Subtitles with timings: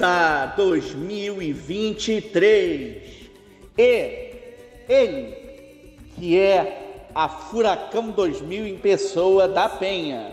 [0.00, 3.30] começar 2023
[3.76, 4.30] e
[4.88, 5.36] ele,
[6.16, 10.32] que é a Furacão 2000 em pessoa da Penha,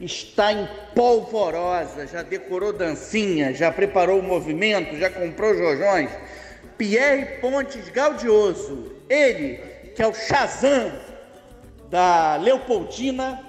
[0.00, 6.10] está em polvorosa, já decorou dancinha, já preparou o movimento, já comprou jojões.
[6.76, 9.58] Pierre Pontes Gaudioso, ele
[9.94, 10.90] que é o Shazam
[11.88, 13.44] da Leopoldina,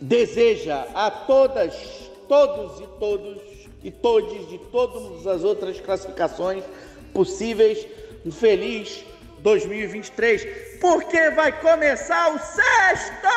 [0.00, 1.72] deseja a todas,
[2.28, 3.43] todos e todos
[3.84, 6.64] e todes de todas as outras classificações
[7.12, 7.86] possíveis
[8.24, 9.04] um feliz
[9.40, 13.28] 2023, porque vai começar o sexto!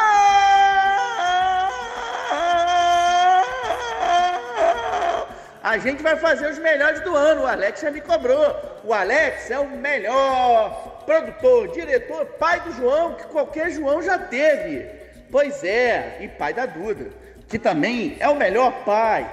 [5.61, 7.41] A gente vai fazer os melhores do ano.
[7.41, 8.55] O Alex já me cobrou.
[8.85, 14.89] O Alex é o melhor produtor, diretor, pai do João, que qualquer João já teve.
[15.29, 17.09] Pois é, e pai da Duda,
[17.49, 19.29] que também é o melhor pai.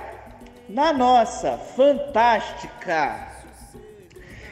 [0.68, 3.28] Na nossa fantástica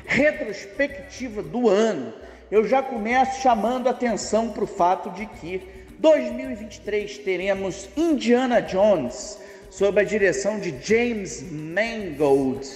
[0.05, 2.13] retrospectiva do ano,
[2.51, 5.67] eu já começo chamando atenção para o fato de que
[5.99, 9.39] 2023 teremos Indiana Jones
[9.71, 12.69] sob a direção de James Mangold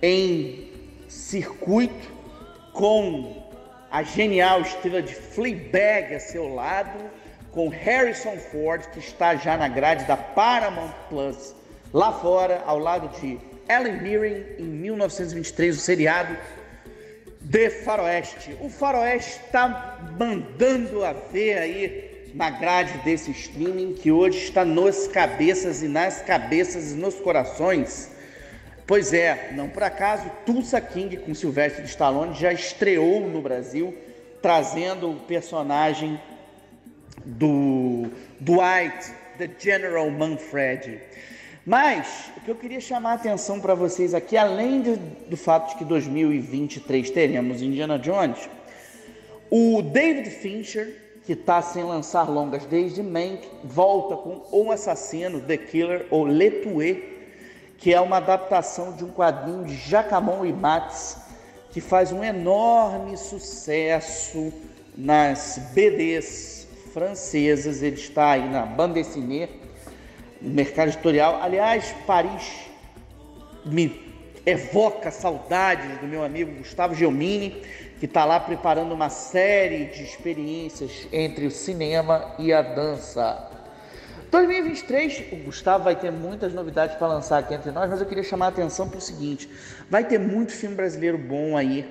[0.00, 0.72] em
[1.06, 2.10] circuito
[2.72, 3.46] com
[3.90, 6.98] a genial estrela de Fleabag a seu lado,
[7.52, 11.54] com Harrison Ford que está já na grade da Paramount Plus
[11.94, 16.36] lá fora, ao lado de Ellen Mirren em 1923, o seriado
[17.40, 18.56] de Faroeste.
[18.60, 25.06] O Faroeste está mandando a ver aí na grade desse streaming que hoje está nos
[25.06, 28.10] cabeças e nas cabeças e nos corações.
[28.88, 33.96] Pois é, não por acaso, Tulsa King com Sylvester Stallone já estreou no Brasil,
[34.42, 36.20] trazendo o personagem
[37.24, 38.10] do
[38.40, 41.00] Dwight, the General Manfred.
[41.66, 45.70] Mas o que eu queria chamar a atenção para vocês aqui, além de, do fato
[45.70, 48.50] de que 2023 teremos Indiana Jones,
[49.50, 50.94] o David Fincher,
[51.24, 56.50] que está sem lançar longas desde Mank, volta com O Assassino, The Killer ou Le
[56.50, 57.02] Tué,
[57.78, 61.16] que é uma adaptação de um quadrinho de Jacamon Imatz,
[61.70, 64.52] que faz um enorme sucesso
[64.94, 67.82] nas BDs francesas.
[67.82, 69.63] Ele está aí na bande dessinée
[70.50, 71.40] mercado editorial.
[71.42, 72.70] Aliás, Paris
[73.64, 74.04] me
[74.46, 77.62] evoca saudades do meu amigo Gustavo Gelmini,
[77.98, 83.50] que está lá preparando uma série de experiências entre o cinema e a dança.
[84.30, 88.24] 2023, o Gustavo vai ter muitas novidades para lançar aqui entre nós, mas eu queria
[88.24, 89.48] chamar a atenção para o seguinte:
[89.88, 91.88] vai ter muito filme brasileiro bom aí,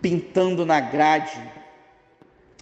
[0.00, 1.36] pintando na grade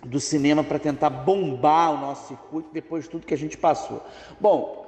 [0.02, 4.02] do cinema para tentar bombar o nosso circuito depois de tudo que a gente passou.
[4.40, 4.79] Bom,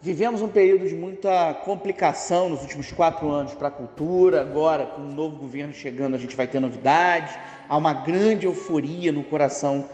[0.00, 4.42] Vivemos um período de muita complicação nos últimos quatro anos para a cultura.
[4.42, 7.34] Agora, com o novo governo chegando, a gente vai ter novidades.
[7.68, 9.88] Há uma grande euforia no coração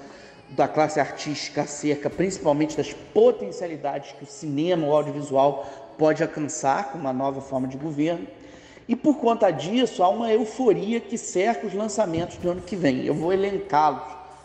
[0.50, 5.66] da classe artística acerca, principalmente das potencialidades que o cinema, o audiovisual
[5.96, 8.26] pode alcançar com uma nova forma de governo.
[8.86, 13.06] E por conta disso, há uma euforia que cerca os lançamentos do ano que vem.
[13.06, 14.02] Eu vou elencá-los.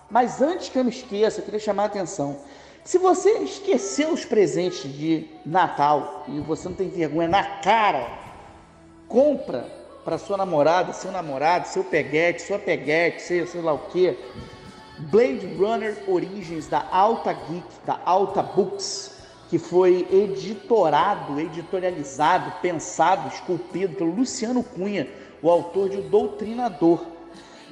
[0.09, 2.37] Mas antes que eu me esqueça, eu queria chamar a atenção.
[2.83, 8.07] Se você esqueceu os presentes de Natal e você não tem vergonha na cara,
[9.07, 9.65] compra
[10.03, 14.17] para sua namorada, seu namorado, seu peguete, sua peguete, sei, sei lá o que.
[14.99, 19.19] Blade Runner Origins da Alta Geek, da Alta Books,
[19.49, 25.07] que foi editorado, editorializado, pensado, esculpido pelo Luciano Cunha,
[25.41, 27.05] o autor de O Doutrinador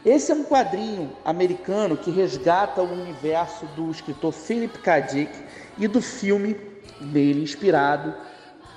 [0.05, 4.99] esse é um quadrinho americano que resgata o universo do escritor Philip K.
[5.01, 5.31] Dick
[5.77, 6.55] e do filme
[6.99, 8.13] dele inspirado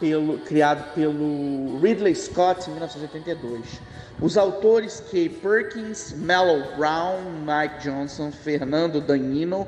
[0.00, 3.80] pelo criado pelo Ridley Scott em 1982.
[4.20, 9.66] Os autores Kay Perkins, Mellow Brown, Mike Johnson, Fernando Danino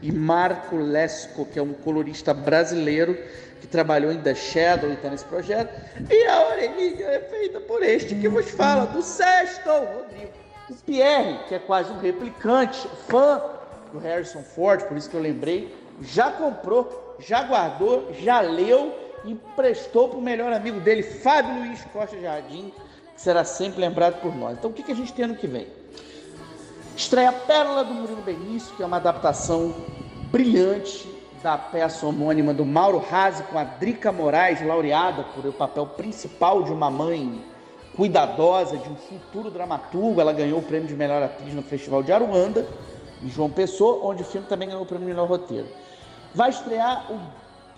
[0.00, 3.16] e Marco Lesco, que é um colorista brasileiro
[3.60, 5.72] que trabalhou em The Shadow e está nesse projeto.
[6.10, 10.41] E a orelhinha é feita por este que vos fala, do Sexto Rodrigo.
[10.70, 13.42] O Pierre, que é quase um replicante, fã
[13.92, 18.94] do Harrison Ford, por isso que eu lembrei, já comprou, já guardou, já leu
[19.24, 22.72] e emprestou para o melhor amigo dele, Fábio Luiz Costa Jardim,
[23.14, 24.56] que será sempre lembrado por nós.
[24.58, 25.66] Então, o que, que a gente tem ano que vem?
[26.96, 29.74] Estreia Pérola do Murilo Benício, que é uma adaptação
[30.30, 31.08] brilhante
[31.42, 36.62] da peça homônima do Mauro Razzi com a Drica Moraes, laureada por o papel principal
[36.62, 37.44] de uma mãe
[37.96, 40.20] cuidadosa de um futuro dramaturgo.
[40.20, 42.66] Ela ganhou o prêmio de melhor atriz no Festival de Aruanda,
[43.22, 45.68] em João Pessoa, onde o filme também ganhou o prêmio de melhor roteiro.
[46.34, 47.20] Vai estrear o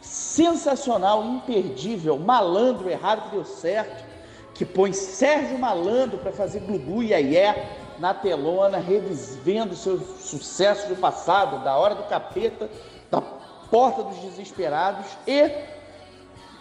[0.01, 4.05] sensacional, imperdível, malandro, errado que deu certo,
[4.55, 7.69] que põe Sérgio Malandro para fazer Glugu e Aié
[7.99, 12.71] na telona, revivendo seu sucesso do passado, da Hora do Capeta,
[13.11, 13.21] da
[13.71, 15.51] Porta dos Desesperados e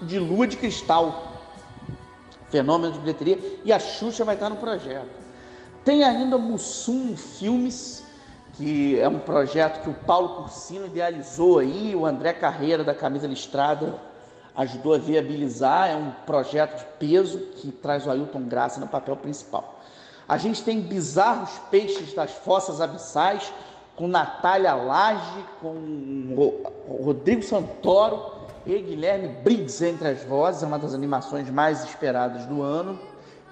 [0.01, 1.32] de Lua de Cristal,
[2.53, 5.09] fenômeno de bilheteria, e a Xuxa vai estar no projeto.
[5.83, 8.05] Tem ainda Mussum Filmes,
[8.53, 13.25] que é um projeto que o Paulo Cursino idealizou aí, o André Carreira da Camisa
[13.25, 13.95] Listrada
[14.55, 19.17] ajudou a viabilizar, é um projeto de peso que traz o Ailton Graça no papel
[19.17, 19.79] principal.
[20.29, 23.51] A gente tem Bizarros Peixes das Fossas Abissais,
[23.95, 26.53] com Natália Lage, com
[27.03, 32.62] Rodrigo Santoro e Guilherme Briggs entre as vozes, é uma das animações mais esperadas do
[32.62, 32.98] ano,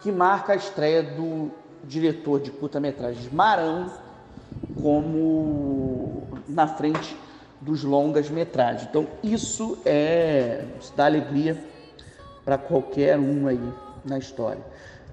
[0.02, 1.52] que marca a estreia do
[1.84, 3.92] diretor de curta-metragens Marão,
[4.81, 7.16] como na frente
[7.60, 8.88] dos longas-metragens.
[8.90, 11.58] Então, isso é isso dá alegria
[12.44, 13.74] para qualquer um aí
[14.04, 14.62] na história.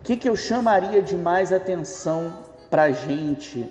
[0.00, 2.32] O que, que eu chamaria de mais atenção
[2.70, 3.70] para gente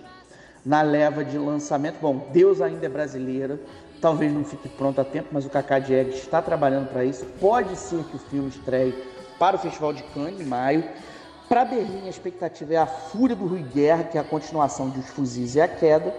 [0.63, 1.97] na leva de lançamento?
[1.99, 3.59] Bom, Deus ainda é brasileira,
[4.01, 7.25] talvez não fique pronto a tempo, mas o Cacá Diego está trabalhando para isso.
[7.39, 8.93] Pode ser que o filme estreie
[9.39, 10.83] para o Festival de Cannes em maio.
[11.47, 14.99] Para Berlim, a expectativa é a Fúria do Rui Guerra, que é a continuação de
[14.99, 16.13] Os Fuzis e a Queda,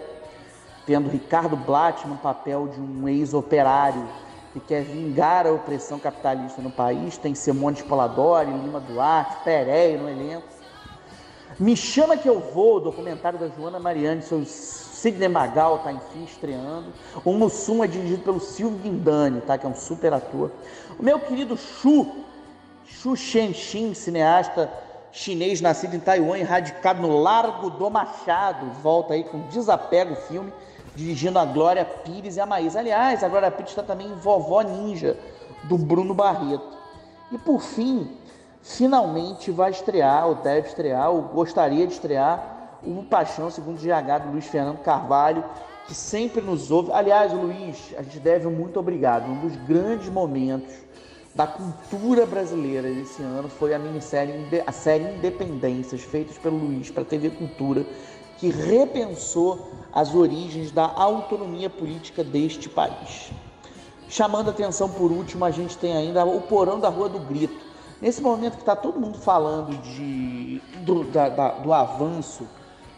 [0.85, 4.07] tendo Ricardo Blatt no papel de um ex-operário
[4.53, 7.17] que quer vingar a opressão capitalista no país.
[7.17, 10.47] Tem Simone Spoladori, Lima Duarte, Pereira no elenco.
[11.59, 14.45] Me Chama Que Eu Vou, documentário da Joana Mariani sobre
[15.01, 16.91] Sidney Magal, está enfim estreando.
[17.23, 20.51] O Mussum é dirigido pelo Silvio Guindani, tá, que é um super ator.
[20.99, 22.05] O meu querido Xu,
[22.85, 24.69] Xu Shenxin, cineasta
[25.11, 28.67] chinês nascido em Taiwan e radicado no Largo do Machado.
[28.81, 30.51] Volta aí com Desapego filme,
[30.95, 32.79] dirigindo a Glória Pires e a Maísa.
[32.79, 35.17] Aliás, a Glória Pires está também em Vovó Ninja,
[35.63, 36.77] do Bruno Barreto.
[37.31, 38.11] E por fim,
[38.61, 44.31] finalmente vai estrear, ou deve estrear, ou gostaria de estrear, o Paixão segundo GH do
[44.31, 45.43] Luiz Fernando Carvalho,
[45.87, 46.91] que sempre nos ouve.
[46.91, 49.29] Aliás, Luiz, a gente deve muito obrigado.
[49.29, 50.73] Um dos grandes momentos
[51.33, 54.33] da cultura brasileira esse ano foi a minissérie
[54.65, 57.85] a série Independências, feita pelo Luiz para a TV Cultura,
[58.37, 63.31] que repensou as origens da autonomia política deste país.
[64.07, 67.69] Chamando atenção por último, a gente tem ainda o Porão da Rua do Grito.
[68.01, 72.47] Nesse momento que está todo mundo falando de, do, da, da, do avanço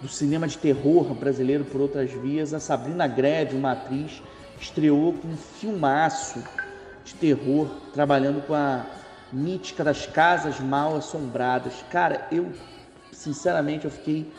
[0.02, 4.22] do cinema de terror brasileiro por outras vias, a Sabrina Greve, uma atriz,
[4.60, 6.44] estreou com um filmaço
[7.06, 8.86] de terror, trabalhando com a
[9.32, 11.74] mítica das casas mal assombradas.
[11.92, 12.52] Cara, eu
[13.12, 14.32] sinceramente eu fiquei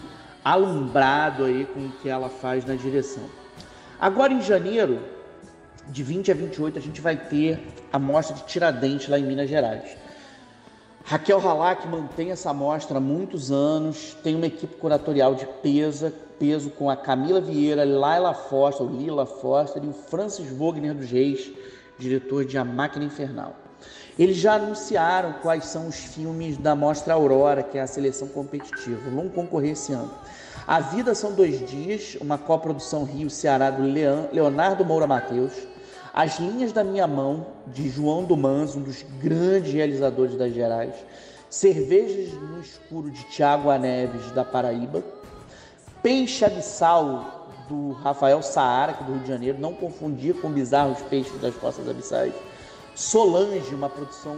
[0.44, 3.24] alumbrado aí com o que ela faz na direção.
[4.00, 5.00] Agora em janeiro,
[5.88, 7.60] de 20 a 28, a gente vai ter
[7.92, 9.96] a mostra de Tiradentes lá em Minas Gerais.
[11.04, 16.70] Raquel Halak mantém essa mostra há muitos anos, tem uma equipe curatorial de peso, peso
[16.70, 21.50] com a Camila Vieira, Laila Foster, Lila Foster e o Francis Wagner dos Reis,
[21.98, 23.56] diretor de A Máquina Infernal.
[24.18, 29.10] Eles já anunciaram quais são os filmes da Mostra Aurora, que é a seleção competitiva.
[29.10, 30.10] Vão concorrer esse ano.
[30.66, 35.52] A Vida São Dois Dias, uma coprodução Rio-Ceará do Leonardo Moura Mateus.
[36.14, 40.92] As Linhas da Minha Mão, de João Dumans, um dos grandes realizadores das Gerais.
[41.48, 45.02] Cervejas no Escuro, de Tiago Aneves, da Paraíba.
[46.02, 51.40] Peixe Abissal, do Rafael Saara, aqui do Rio de Janeiro, não confundir com Bizarros Peixes
[51.40, 52.34] das Fossas Abissais.
[52.94, 54.36] Solange, uma produção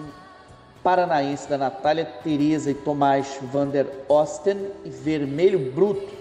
[0.84, 6.14] paranaense da Natália Tereza e Tomás Vander Osten, e Vermelho Bruto,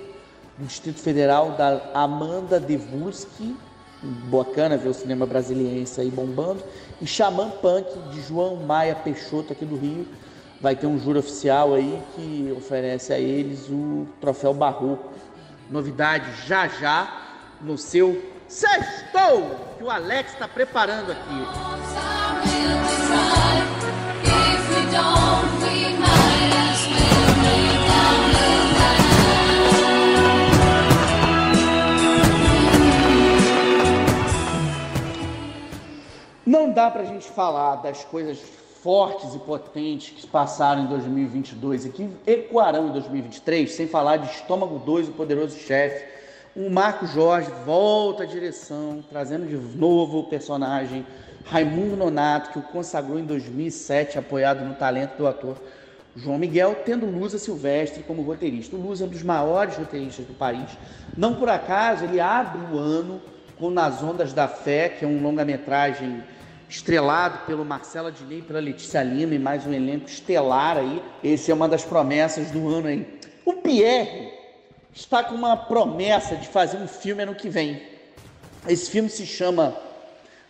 [0.57, 3.55] do Distrito Federal da Amanda Devulski,
[4.03, 6.63] bacana ver o cinema brasiliense aí bombando,
[7.01, 10.07] e Xamã Punk, de João Maia Peixoto, aqui do Rio,
[10.62, 15.12] vai ter um júri oficial aí que oferece a eles o troféu Barroco
[15.69, 17.22] Novidade já já
[17.62, 21.48] no seu Sextou, que o Alex está preparando aqui.
[36.74, 38.39] Dá para a gente falar das coisas
[38.82, 44.30] fortes e potentes que passaram em 2022 e que ecoarão em 2023, sem falar de
[44.30, 46.06] Estômago 2, o Poderoso Chefe.
[46.56, 51.06] O Marco Jorge volta à direção, trazendo de novo o personagem
[51.46, 55.58] Raimundo Nonato, que o consagrou em 2007, apoiado no talento do ator
[56.15, 58.75] João Miguel, tendo Lusa Silvestre como roteirista.
[58.75, 60.70] O Luz é um dos maiores roteiristas do país.
[61.18, 63.22] Não por acaso, ele abre o ano
[63.58, 66.24] com Nas Ondas da Fé, que é um longa-metragem
[66.74, 71.03] estrelado pelo Marcelo Adnet e pela Letícia Lima e mais um elenco estelar aí.
[71.24, 73.20] Esse é uma das promessas do ano aí.
[73.46, 74.34] O Pierre
[74.92, 77.80] está com uma promessa de fazer um filme ano que vem.
[78.68, 79.77] Esse filme se chama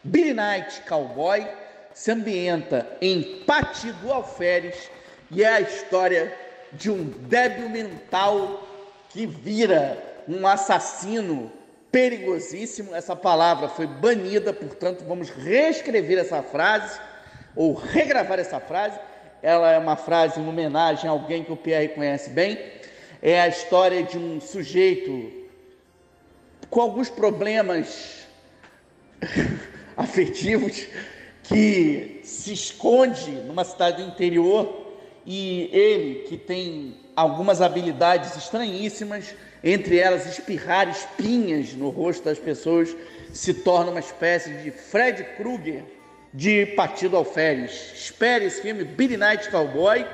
[0.02, 1.46] Billy Knight Cowboy,
[1.94, 4.90] se ambienta em Pati do Alferes
[5.30, 6.34] e é a história
[6.72, 8.66] de um débil mental
[9.10, 11.52] que vira um assassino
[11.94, 12.96] perigosíssimo.
[12.96, 17.00] Essa palavra foi banida, portanto, vamos reescrever essa frase
[17.56, 19.00] ou regravar essa frase.
[19.44, 22.58] Ela é uma frase em homenagem a alguém que o Pierre conhece bem.
[23.22, 25.32] É a história de um sujeito
[26.68, 28.26] com alguns problemas
[29.96, 30.88] afetivos
[31.44, 39.98] que se esconde numa cidade do interior e ele que tem algumas habilidades estranhíssimas, entre
[39.98, 42.96] elas espirrar espinhas no rosto das pessoas,
[43.34, 45.84] se torna uma espécie de Fred Krueger
[46.34, 47.94] de Partido Alferes.
[47.94, 50.06] Espere esse filme Billy Night Cowboy,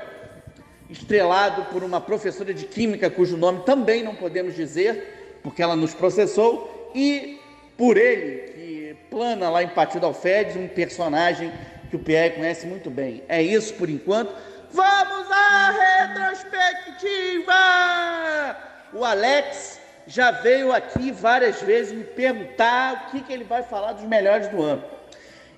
[0.88, 5.94] estrelado por uma professora de química cujo nome também não podemos dizer, porque ela nos
[5.94, 7.40] processou, e
[7.76, 11.52] por ele, que plana lá em Partido Alferes, um personagem
[11.88, 13.22] que o Pierre conhece muito bem.
[13.28, 14.32] É isso por enquanto.
[14.72, 18.70] Vamos à retrospectiva!
[18.92, 23.92] O Alex já veio aqui várias vezes me perguntar o que, que ele vai falar
[23.92, 24.82] dos melhores do ano.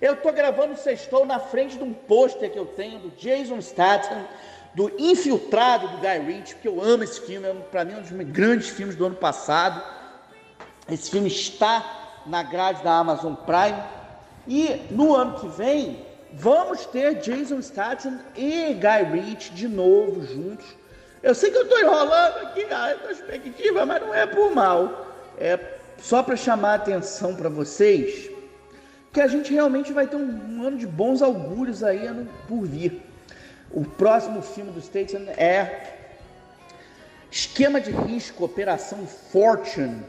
[0.00, 4.26] Eu estou gravando Sextou na frente de um pôster que eu tenho do Jason Statham,
[4.74, 8.02] do Infiltrado do Guy Ritchie, porque eu amo esse filme, é para mim é um
[8.02, 9.82] dos grandes filmes do ano passado.
[10.90, 13.82] Esse filme está na grade da Amazon Prime.
[14.46, 20.64] E no ano que vem Vamos ter Jason Statham e Guy Ritchie de novo juntos.
[21.22, 25.06] Eu sei que eu estou enrolando aqui a perspectiva, mas não é por mal.
[25.38, 25.58] É
[25.98, 28.30] só para chamar a atenção para vocês
[29.12, 32.08] que a gente realmente vai ter um, ano de bons augúrios aí
[32.48, 33.02] por vir.
[33.70, 35.98] O próximo filme do Statham é
[37.30, 40.02] Esquema de Risco, Operação Fortune,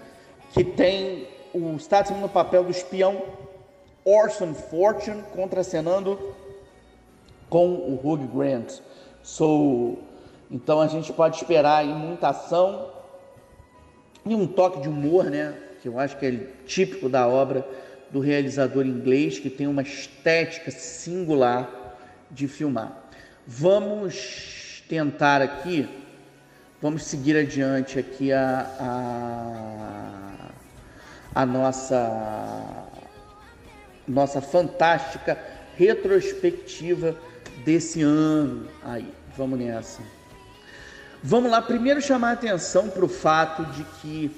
[0.52, 3.22] que tem o Statham no papel do espião
[4.04, 6.36] Orson Fortune contracenando
[7.50, 8.80] com o Hugh Grant.
[9.22, 9.98] So,
[10.54, 12.92] então a gente pode esperar aí muita ação
[14.24, 15.58] e um toque de humor, né?
[15.82, 17.68] Que eu acho que é típico da obra
[18.12, 21.98] do realizador inglês, que tem uma estética singular
[22.30, 23.10] de filmar.
[23.48, 25.90] Vamos tentar aqui,
[26.80, 28.70] vamos seguir adiante aqui a,
[31.34, 32.86] a, a nossa
[34.08, 35.36] nossa fantástica
[35.76, 37.16] retrospectiva
[37.66, 38.68] desse ano.
[38.84, 40.04] Aí, vamos nessa.
[41.26, 44.30] Vamos lá, primeiro chamar a atenção para o fato de que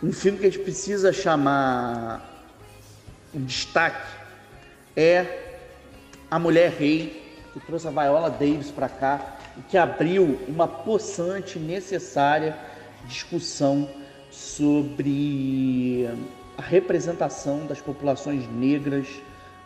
[0.00, 2.22] um filme que a gente precisa chamar
[3.34, 4.06] um destaque
[4.96, 5.56] é
[6.30, 11.58] A Mulher Rei, que trouxe a Viola Davis para cá e que abriu uma possante
[11.58, 12.56] necessária
[13.06, 13.90] discussão
[14.30, 16.08] sobre
[16.56, 19.08] a representação das populações negras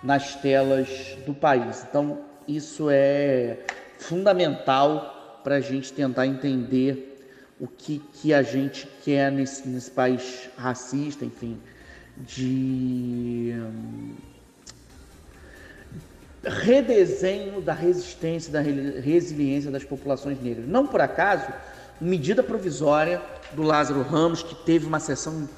[0.02, 0.88] nas telas
[1.26, 1.84] do país.
[1.86, 3.58] Então, isso é
[3.98, 7.12] fundamental para a gente tentar entender
[7.58, 11.60] o que, que a gente quer nesse, nesse país racista, enfim,
[12.16, 14.14] de hum,
[16.44, 20.66] redesenho da resistência, da resiliência das populações negras.
[20.66, 21.46] Não por acaso,
[22.00, 23.22] medida provisória
[23.52, 25.48] do Lázaro Ramos, que teve uma sessão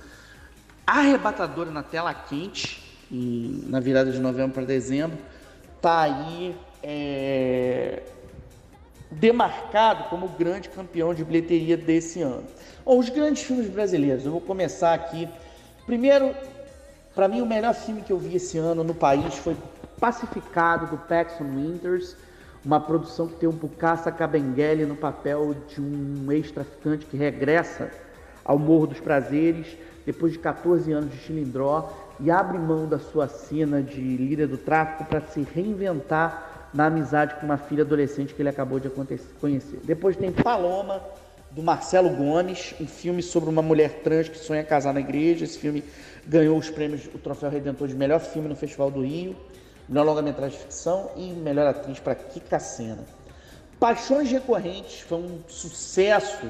[0.87, 5.19] arrebatadora na tela quente, na virada de novembro para dezembro,
[5.76, 8.03] está aí é,
[9.18, 12.44] demarcado como grande campeão de bilheteria desse ano.
[12.85, 15.28] Bom, os grandes filmes brasileiros, eu vou começar aqui.
[15.87, 16.35] Primeiro,
[17.14, 19.56] para mim, o melhor filme que eu vi esse ano no país foi
[20.00, 22.16] Pacificado, do Paxton Winters,
[22.64, 27.90] uma produção que tem um Bukassa Kabengele no papel de um ex-traficante que regressa
[28.44, 31.90] ao Morro dos Prazeres depois de 14 anos de chilindró
[32.21, 37.37] e abre mão da sua cena de líder do tráfico para se reinventar na amizade
[37.37, 38.90] com uma filha adolescente que ele acabou de
[39.40, 39.81] conhecer.
[39.85, 41.00] Depois tem Paloma,
[41.54, 45.45] do Marcelo Gomes, um filme sobre uma mulher trans que sonha casar na igreja.
[45.45, 45.85] Esse filme
[46.26, 49.37] ganhou os prêmios, o Troféu Redentor de melhor filme no Festival do Rio,
[49.88, 53.04] melhor longa-metragem de ficção e melhor atriz para Kika Sena.
[53.78, 56.49] Paixões Recorrentes foi um sucesso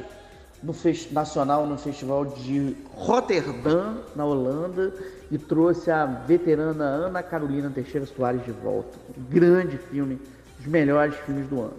[0.65, 0.75] no
[1.13, 4.95] nacional no Festival de Rotterdam, na Holanda,
[5.31, 8.97] e trouxe a veterana Ana Carolina Teixeira Soares de volta.
[9.17, 10.19] Um grande filme,
[10.57, 11.77] dos melhores filmes do ano.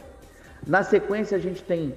[0.67, 1.95] Na sequência, a gente tem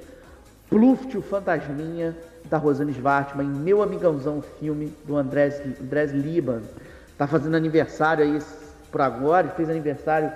[0.70, 2.16] Pluft, o Fantasminha,
[2.46, 6.62] da Rosane Svartman, e Meu Amigãozão, filme do Andrés, Andrés Liban.
[7.18, 8.38] Tá fazendo aniversário aí
[8.90, 10.32] por agora, fez aniversário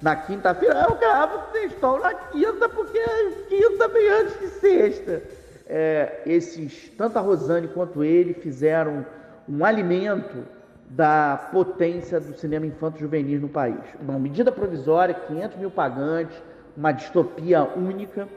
[0.00, 0.86] na quinta-feira.
[0.88, 3.02] Eu gravo sextou na quinta, porque
[3.48, 5.22] quinta vem antes de sexta.
[5.68, 9.04] É, esses, tanto a Rosane quanto ele fizeram
[9.48, 10.44] um alimento
[10.88, 13.80] da potência do cinema infanto-juvenil no país.
[14.00, 16.40] Uma medida provisória, 500 mil pagantes,
[16.76, 18.28] uma distopia única.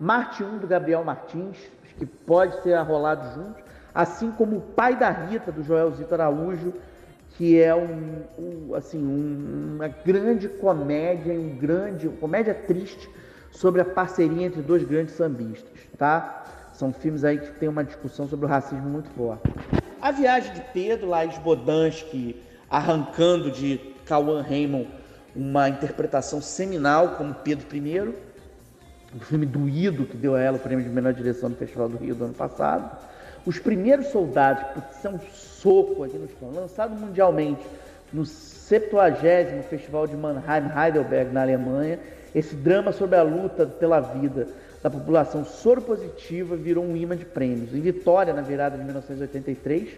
[0.00, 1.56] Marte 1 do Gabriel Martins,
[1.96, 3.62] que pode ser arrolado juntos,
[3.94, 6.72] assim como o pai da Rita, do Joel Zito Araújo,
[7.30, 13.08] que é um, um assim, um, uma grande comédia, um grande, uma comédia triste
[13.50, 16.44] sobre a parceria entre dois grandes sambistas, tá?
[16.82, 19.48] São filmes aí que tem uma discussão sobre o racismo muito forte.
[20.00, 22.34] A Viagem de Pedro, Laís Bodansky
[22.68, 24.88] arrancando de Cauã Raymond
[25.32, 28.12] uma interpretação seminal como Pedro I,
[29.14, 31.98] o filme Doído, que deu a ela o prêmio de melhor direção no Festival do
[31.98, 32.98] Rio do ano passado.
[33.46, 37.64] Os Primeiros Soldados, que são soco aqui no chão, lançado mundialmente
[38.12, 42.00] no 70 Festival de Mannheim, Heidelberg, na Alemanha.
[42.34, 44.48] Esse drama sobre a luta pela vida
[44.82, 47.72] da população soropositiva virou um imã de prêmios.
[47.72, 49.90] Em Vitória, na virada de 1983,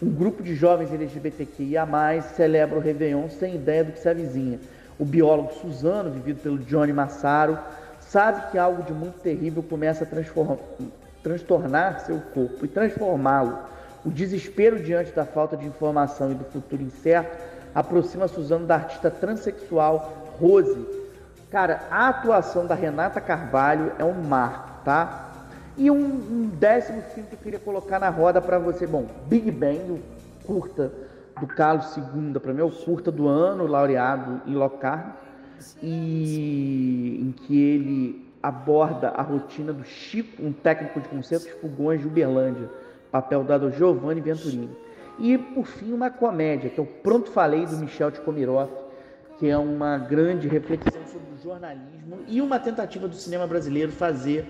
[0.00, 1.86] um grupo de jovens LGBTQIA+,
[2.36, 4.60] celebra o Réveillon sem ideia do que se avizinha.
[4.98, 7.58] O biólogo Suzano, vivido pelo Johnny Massaro,
[8.00, 10.56] sabe que algo de muito terrível começa a
[11.22, 13.58] transtornar seu corpo e transformá-lo.
[14.04, 17.36] O desespero diante da falta de informação e do futuro incerto
[17.74, 20.97] aproxima Suzano da artista transexual Rose,
[21.50, 25.30] Cara, a atuação da Renata Carvalho é um marco, tá?
[25.78, 28.86] E um, um décimo filme que eu queria colocar na roda para você.
[28.86, 30.00] Bom, Big Bang, o
[30.46, 30.92] curta
[31.40, 35.14] do Carlos II, para mim é o curta do ano, laureado em Locarno,
[35.82, 42.00] e em que ele aborda a rotina do Chico, um técnico de concertos de fogões
[42.00, 42.68] de Uberlândia,
[43.10, 44.70] papel dado ao Giovanni Venturini.
[45.18, 48.70] E, por fim, uma comédia, que o Pronto Falei, do Michel de Komiroff,
[49.38, 54.44] que é uma grande reflexão sobre o jornalismo e uma tentativa do cinema brasileiro fazer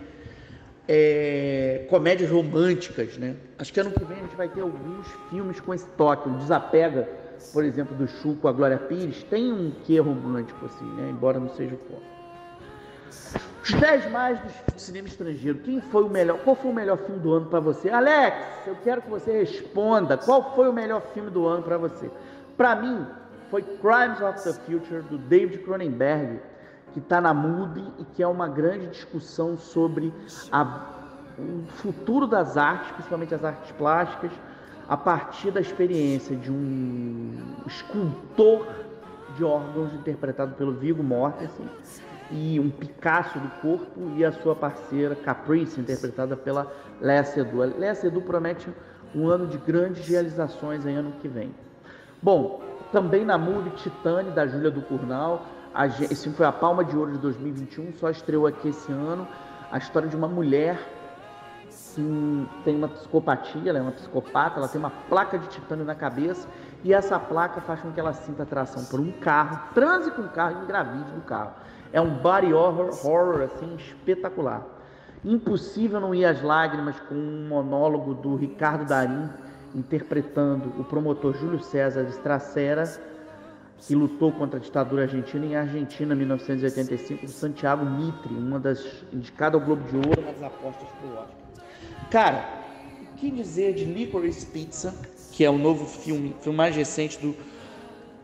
[0.88, 3.37] é, comédias românticas, né?
[3.59, 6.31] Acho que ano que vem a gente vai ter alguns filmes com esse toque.
[6.31, 7.07] O Desapega,
[7.53, 11.11] por exemplo, do Chu com a Glória Pires, tem um quê romântico, assim, né?
[11.11, 12.03] Embora não seja o foco.
[13.62, 15.59] Os 10 mais do cinema estrangeiro.
[15.59, 16.38] Quem foi o melhor?
[16.38, 17.90] Qual foi o melhor filme do ano para você?
[17.90, 20.16] Alex, eu quero que você responda.
[20.16, 22.11] Qual foi o melhor filme do ano para você?
[22.57, 23.07] Para mim,
[23.51, 26.41] foi Crimes of the Future, do David Cronenberg,
[26.93, 30.13] que está na MUBI e que é uma grande discussão sobre
[30.51, 30.87] a,
[31.39, 34.31] o futuro das artes, principalmente as artes plásticas,
[34.89, 38.67] a partir da experiência de um escultor
[39.37, 41.69] de órgãos interpretado pelo Viggo Mortensen
[42.31, 47.79] e um Picasso do corpo e a sua parceira Caprice, interpretada pela Léa Seydoux.
[47.79, 48.69] Léa Seydoux promete
[49.15, 51.55] um ano de grandes realizações em ano que vem.
[52.23, 55.44] Bom, também na MUBI Titane, da Júlia do Curnal.
[56.11, 59.27] Esse foi a Palma de Ouro de 2021, só estreou aqui esse ano.
[59.70, 60.79] A história de uma mulher
[61.94, 65.94] que tem uma psicopatia, ela é uma psicopata, ela tem uma placa de titânio na
[65.94, 66.48] cabeça
[66.85, 70.29] e essa placa faz com que ela sinta atração por um carro, transe com o
[70.29, 71.53] carro e engravide do carro.
[71.92, 74.62] É um body horror, horror assim espetacular.
[75.24, 79.29] Impossível não ir às lágrimas com um monólogo do Ricardo Darim,
[79.75, 82.85] interpretando o promotor Júlio César Estracera,
[83.79, 88.85] que lutou contra a ditadura argentina em Argentina, em 1985, do Santiago Mitre, uma das
[89.13, 91.29] indicada ao Globo de Ouro, das apostas para o Oscar.
[92.11, 92.49] Cara,
[93.03, 94.95] o que dizer de Licorice Pizza,
[95.33, 97.37] que é o novo filme, filme mais recente do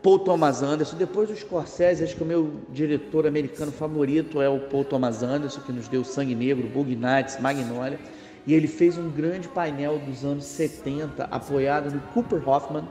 [0.03, 4.59] Paul Thomas Anderson, depois do Scorsese, acho que o meu diretor americano favorito é o
[4.59, 7.99] Paul Thomas Anderson, que nos deu Sangue Negro, Bug Nights, Magnolia.
[8.47, 12.87] E ele fez um grande painel dos anos 70, apoiado no Cooper Hoffman,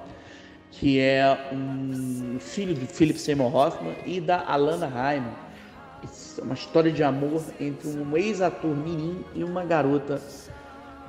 [0.71, 5.33] que é um filho do Philip Seymour Hoffman, e da Alana Hyman.
[6.39, 10.21] É uma história de amor entre um ex-ator mirim e uma garota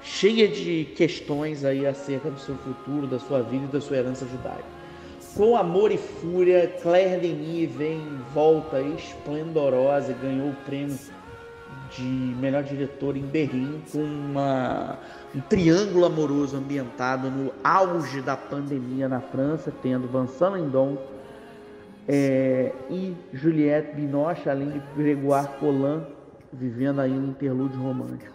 [0.02, 4.26] cheia de questões aí acerca do seu futuro, da sua vida e da sua herança
[4.28, 4.76] judaica.
[5.36, 10.98] Com amor e fúria, Claire Denis vem em volta esplendorosa, ganhou o prêmio
[11.92, 12.04] de
[12.40, 14.98] melhor diretor em Berlim, com uma,
[15.34, 20.98] um triângulo amoroso ambientado no auge da pandemia na França, tendo Vincent Lindon
[22.08, 26.04] é, e Juliette Binoche, além de Grégoire Collin,
[26.52, 28.34] vivendo aí um interlúdio romântico.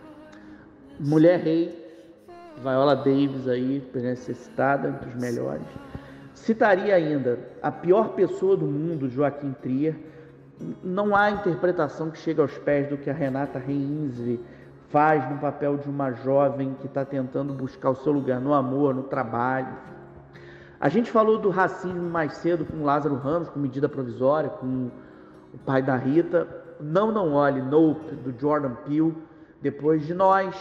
[0.98, 1.80] Mulher Rei,
[2.62, 5.66] Viola Davis aí, presença citada, entre os melhores.
[6.34, 9.94] Citaria ainda a pior pessoa do mundo, Joaquim Trier,
[10.82, 14.40] não há interpretação que chegue aos pés do que a Renata Reinsve
[14.90, 18.94] faz no papel de uma jovem que está tentando buscar o seu lugar no amor,
[18.94, 19.74] no trabalho.
[20.80, 24.90] A gente falou do racismo mais cedo com Lázaro Ramos, com medida provisória, com
[25.54, 26.48] o pai da Rita.
[26.80, 29.14] Não, não olhe, Nope, do Jordan Peele.
[29.62, 30.56] Depois de Nós,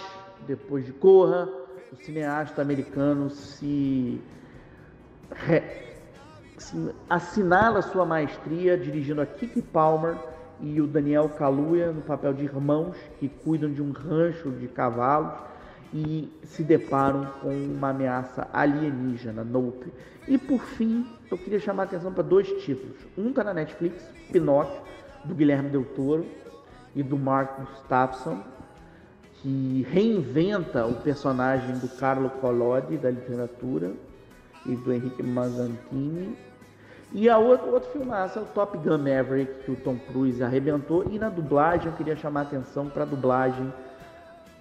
[0.45, 1.47] depois de Corra,
[1.91, 4.21] o cineasta americano se,
[7.09, 10.17] assinala sua maestria dirigindo a Kiki Palmer
[10.61, 15.33] e o Daniel Kaluuya no papel de irmãos que cuidam de um rancho de cavalos
[15.93, 19.91] e se deparam com uma ameaça alienígena, Nope.
[20.27, 22.97] E por fim, eu queria chamar a atenção para dois títulos.
[23.17, 24.81] Um está na Netflix, Pinóquio,
[25.23, 26.25] do Guilherme Del Toro
[26.95, 28.43] e do Mark Gustafsson,
[29.41, 33.91] que reinventa o personagem do Carlo Collodi da literatura
[34.65, 36.37] e do Henrique Mazzantini.
[37.11, 41.05] E a outro, outro filmaço é o Top Gun Maverick, que o Tom Cruise arrebentou.
[41.09, 43.73] E na dublagem eu queria chamar a atenção para a dublagem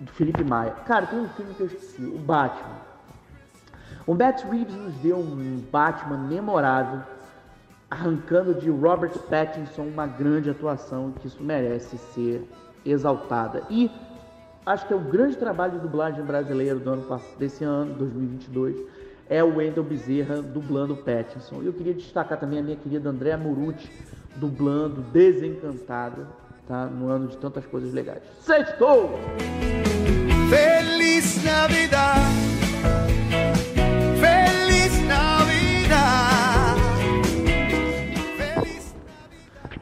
[0.00, 0.72] do Felipe Maia.
[0.86, 2.76] Cara, tem um filme que eu esqueci, o Batman.
[4.06, 7.02] O Matt Reeves nos deu um Batman memorável,
[7.90, 12.48] arrancando de Robert Pattinson uma grande atuação que isso merece ser
[12.84, 13.62] exaltada.
[13.68, 13.90] E
[14.64, 18.76] acho que é o grande trabalho de dublagem brasileiro do ano desse ano, 2022,
[19.28, 21.62] é o Wendell Bezerra dublando Pattinson.
[21.62, 23.90] Eu queria destacar também a minha querida Andréa Murucci
[24.36, 26.26] dublando Desencantada,
[26.66, 26.86] tá?
[26.86, 28.22] No ano de tantas coisas legais.
[28.40, 29.18] Sextou!
[30.48, 32.16] Feliz Navidad!
[34.18, 36.78] Feliz Navidad!
[38.36, 38.94] Feliz...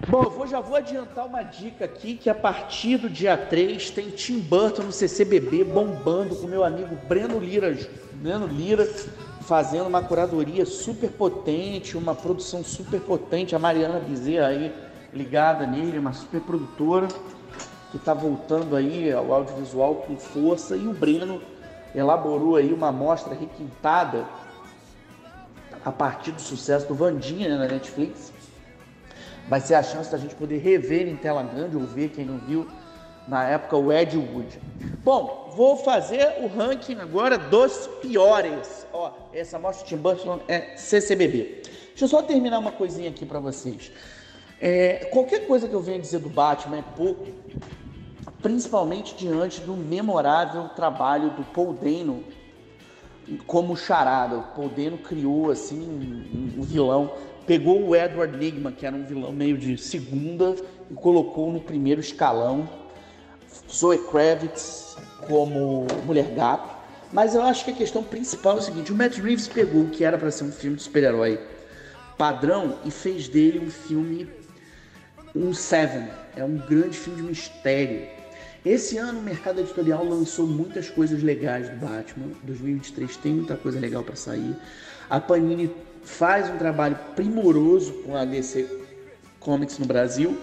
[0.09, 3.91] Bom, eu vou, já vou adiantar uma dica aqui que a partir do dia 3
[3.91, 7.77] tem Tim Burton no CCBB bombando com meu amigo Breno Lira,
[8.15, 8.89] Breno Lira
[9.47, 14.75] fazendo uma curadoria super potente, uma produção super potente, a Mariana Bezerra aí
[15.13, 17.07] ligada nele, uma super produtora
[17.93, 21.41] que está voltando aí ao audiovisual com força e o Breno
[21.95, 24.27] elaborou aí uma amostra requintada
[25.85, 28.33] a partir do sucesso do Vandinha né, na Netflix.
[29.49, 32.39] Vai ser a chance da gente poder rever em tela grande ou ver quem não
[32.39, 32.67] viu
[33.27, 34.61] na época o Ed Wood.
[35.03, 38.87] Bom, vou fazer o ranking agora dos piores.
[38.93, 41.63] Ó, essa amostra de Tim Burton é CCBB.
[41.89, 43.91] Deixa eu só terminar uma coisinha aqui para vocês.
[44.61, 47.27] É, qualquer coisa que eu venha dizer do Batman é pouco,
[48.43, 52.25] principalmente diante do memorável trabalho do Paul Dano
[53.47, 54.39] como charada.
[54.39, 57.13] O Paul Dano criou assim um, um vilão,
[57.47, 60.55] pegou o Edward Nigma, que era um vilão meio de segunda,
[60.91, 62.86] e colocou no primeiro escalão
[63.71, 66.77] Zoe Kravitz como Mulher Gato.
[67.13, 69.91] Mas eu acho que a questão principal é o seguinte: o Matt Reeves pegou o
[69.91, 71.39] que era para ser um filme de super-herói
[72.17, 74.29] padrão e fez dele um filme,
[75.35, 76.09] um Seven.
[76.35, 78.07] É um grande filme de mistério.
[78.65, 82.33] Esse ano o mercado editorial lançou muitas coisas legais do Batman.
[82.43, 84.57] 2023 tem muita coisa legal para sair.
[85.09, 85.71] A Panini
[86.03, 88.69] faz um trabalho primoroso com a DC
[89.39, 90.37] Comics no Brasil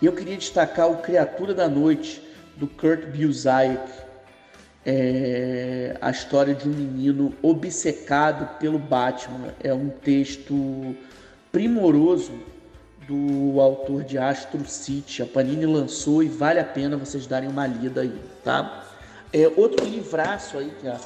[0.00, 2.22] e eu queria destacar o Criatura da Noite,
[2.56, 3.80] do Kurt Busiek.
[4.86, 9.54] É a história de um menino obcecado pelo Batman.
[9.62, 10.94] É um texto
[11.50, 12.32] primoroso
[13.06, 15.22] do autor de Astro City.
[15.22, 18.84] A Panini lançou e vale a pena vocês darem uma lida aí, tá?
[19.32, 20.98] É, outro livraço aí que a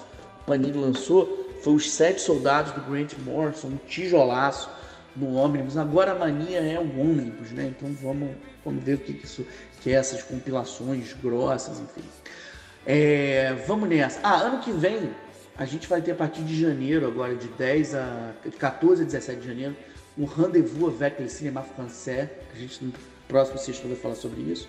[0.47, 4.69] Panini lançou foi Os Sete Soldados do Grant Morrison, um tijolaço
[5.15, 5.77] no ônibus.
[5.77, 7.73] Agora a mania é o ônibus, né?
[7.77, 8.31] Então vamos,
[8.65, 9.47] vamos ver o que, isso
[9.81, 12.07] que é essas compilações grossas, enfim.
[12.87, 14.21] É, vamos nessa.
[14.23, 15.11] Ah, ano que vem
[15.57, 19.41] a gente vai ter a partir de janeiro, agora de 10 a 14 a 17
[19.41, 19.77] de janeiro,
[20.17, 22.29] um rendezvous avec le cinéma français.
[22.53, 22.93] A gente no
[23.29, 24.69] próximo sexto vai falar sobre isso.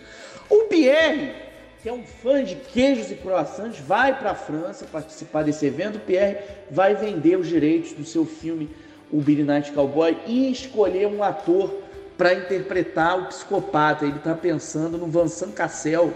[0.49, 1.33] O Pierre,
[1.81, 5.97] que é um fã de queijos e croissants, vai para a França participar desse evento.
[5.97, 6.37] O Pierre
[6.69, 8.69] vai vender os direitos do seu filme
[9.13, 11.82] o Billy Night Cowboy e escolher um ator
[12.17, 14.05] para interpretar o psicopata.
[14.05, 16.13] Ele está pensando no Vincent Cassel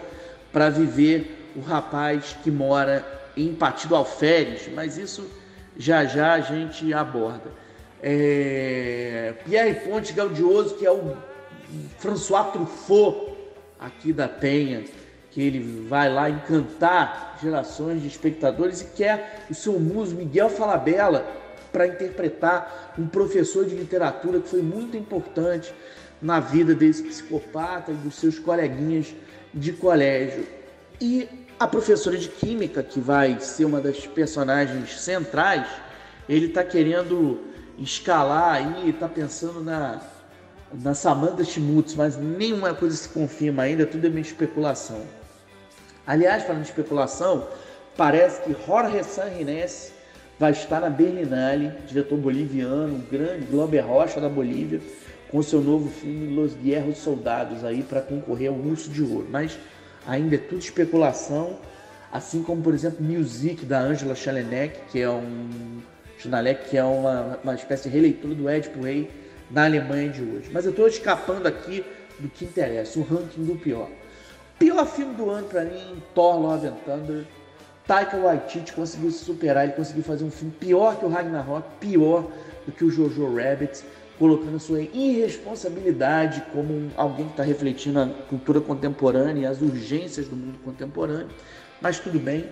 [0.52, 3.06] para viver o rapaz que mora
[3.36, 5.30] em Partido Alferes, mas isso
[5.78, 7.52] já já a gente aborda.
[8.02, 9.34] É...
[9.46, 11.16] Pierre Ponte Gaudioso, que é o
[12.00, 13.34] François Truffaut
[13.80, 14.84] aqui da Penha,
[15.32, 21.26] que ele vai lá encantar gerações de espectadores e quer o seu muso Miguel Falabella
[21.78, 25.72] para interpretar um professor de literatura que foi muito importante
[26.20, 29.14] na vida desse psicopata e dos seus coleguinhas
[29.54, 30.44] de colégio.
[31.00, 35.68] E a professora de química, que vai ser uma das personagens centrais,
[36.28, 37.42] ele está querendo
[37.78, 40.02] escalar aí, está pensando na,
[40.74, 45.04] na Samantha Schmutz, mas nenhuma coisa se confirma ainda, tudo é meio especulação.
[46.08, 47.48] Aliás, falando de especulação,
[47.96, 49.96] parece que Jorge Sanguinés
[50.40, 54.80] vai estar na Berlinale, diretor boliviano, o grande Glauber Rocha da Bolívia,
[55.30, 59.28] com seu novo filme Los Guerros Soldados aí para concorrer ao Urso de Ouro.
[59.30, 59.58] Mas
[60.06, 61.58] ainda é tudo especulação,
[62.12, 65.82] assim como por exemplo Music da Angela Chalenek, que é um
[66.20, 69.10] Chalenek, que é uma, uma espécie de releitura do Edipo Rei
[69.50, 70.50] na Alemanha de hoje.
[70.52, 71.84] Mas eu estou escapando aqui
[72.20, 73.90] do que interessa, o ranking do pior.
[74.58, 77.26] Pior filme do ano para mim, Thor Love and Thunder.
[77.88, 82.28] Taika Waititi conseguiu se superar, ele conseguiu fazer um filme pior que o Ragnarok, pior
[82.66, 83.82] do que o Jojo Rabbit,
[84.20, 90.36] colocando sua irresponsabilidade como alguém que está refletindo a cultura contemporânea e as urgências do
[90.36, 91.30] mundo contemporâneo.
[91.80, 92.50] Mas tudo bem.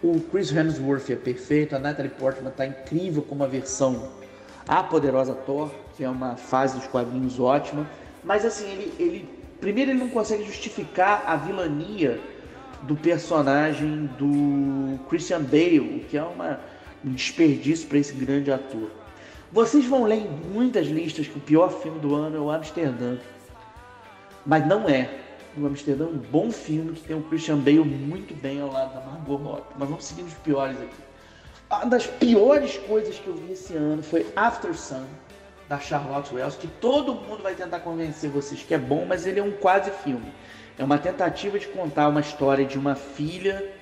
[0.00, 4.12] O Chris Hemsworth é perfeito, a Natalie Portman está incrível como a versão
[4.68, 7.84] A Poderosa Thor, que é uma fase dos quadrinhos ótima.
[8.22, 9.28] Mas assim, ele, ele
[9.60, 12.20] primeiro ele não consegue justificar a vilania
[12.82, 16.60] do personagem do Christian Bale, que é uma,
[17.04, 18.90] um desperdício para esse grande ator.
[19.50, 23.16] Vocês vão ler em muitas listas que o pior filme do ano é o Amsterdã.
[24.44, 25.10] Mas não é.
[25.56, 28.94] O Amsterdã é um bom filme que tem o Christian Bale muito bem ao lado
[28.94, 29.62] da Margot Robbie.
[29.78, 31.02] Mas vamos seguir os piores aqui.
[31.70, 35.04] Uma das piores coisas que eu vi esse ano foi After Sun,
[35.68, 39.38] da Charlotte Wells, que todo mundo vai tentar convencer vocês que é bom, mas ele
[39.38, 40.32] é um quase filme.
[40.78, 43.72] É uma tentativa de contar uma história de uma filha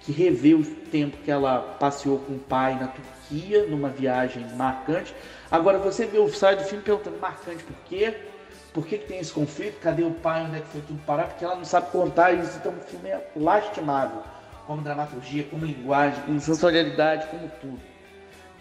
[0.00, 5.12] que revê o tempo que ela passeou com o pai na Turquia, numa viagem marcante.
[5.50, 8.14] Agora você vê o sai do filme perguntando marcante por quê?
[8.72, 9.80] Por que, que tem esse conflito?
[9.80, 10.44] Cadê o pai?
[10.44, 11.24] Onde é que foi tudo parar?
[11.24, 12.58] Porque ela não sabe contar isso.
[12.58, 14.22] Então o filme é lastimável,
[14.66, 17.96] como dramaturgia, como linguagem, como sensorialidade, como tudo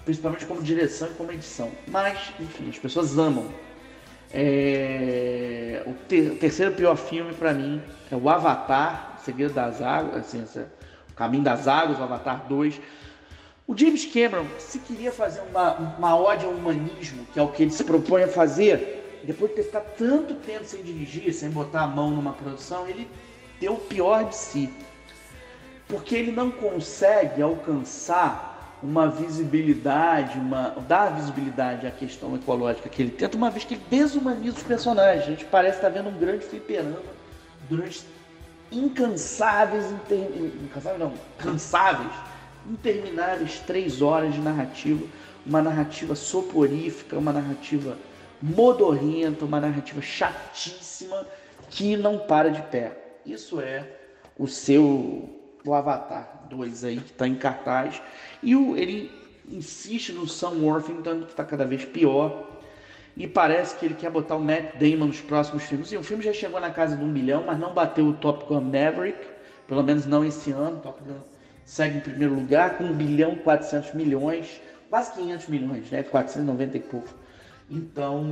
[0.06, 1.72] principalmente como direção e como edição.
[1.88, 3.50] Mas, enfim, as pessoas amam.
[4.38, 5.82] É...
[5.86, 10.44] O, o, terceiro pior filme para mim é o Avatar, Segredo das Águas, assim,
[11.10, 12.82] o Caminho das Águas, o Avatar 2.
[13.66, 17.64] O James Cameron, se queria fazer uma, uma ode ao humanismo, que é o que
[17.64, 21.84] ele se propõe a fazer, depois de ter ficado tanto tempo sem dirigir, sem botar
[21.84, 23.10] a mão numa produção, ele
[23.60, 24.70] deu o pior de si.
[25.88, 28.55] Porque ele não consegue alcançar
[28.86, 33.84] uma visibilidade, uma dar visibilidade à questão ecológica que ele tenta, uma vez que ele
[33.90, 35.24] desumaniza os personagens.
[35.24, 37.02] A gente parece estar vendo um grande fliperama
[37.68, 38.06] durante
[38.72, 40.20] incansáveis, inter...
[40.64, 42.12] incansáveis não, cansáveis,
[42.70, 45.04] intermináveis três horas de narrativa,
[45.46, 47.98] uma narrativa soporífica, uma narrativa
[48.42, 51.26] modorrenta, uma narrativa chatíssima
[51.70, 52.92] que não para de pé.
[53.26, 53.84] Isso é
[54.38, 55.30] o seu
[55.66, 58.02] o Avatar 2 aí, que está em cartaz.
[58.42, 59.12] E o, ele
[59.50, 62.52] insiste no Sam Worthington, que está cada vez pior.
[63.18, 65.92] E parece que ele quer botar o Matt Damon nos próximos filmes.
[65.92, 68.46] E o filme já chegou na casa de um milhão, mas não bateu o Top
[68.46, 69.20] Gun Maverick.
[69.68, 70.80] Pelo menos não esse ano.
[70.82, 71.20] Top Gun
[71.64, 74.62] segue em primeiro lugar com 1 bilhão e 400 milhões.
[74.90, 76.04] Quase 500 milhões, né?
[76.04, 77.10] 490 e pouco.
[77.70, 78.24] Então,